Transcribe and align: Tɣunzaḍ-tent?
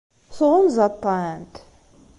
Tɣunzaḍ-tent? 0.37 1.55